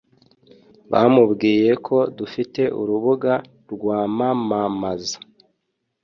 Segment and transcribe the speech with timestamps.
[0.91, 3.33] bamubwiye ko dufite urubuga
[3.71, 5.17] rwamamamza